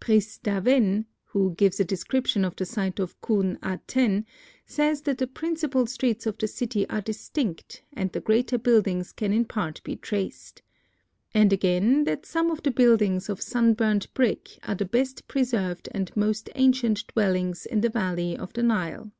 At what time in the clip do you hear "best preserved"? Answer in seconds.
14.86-15.90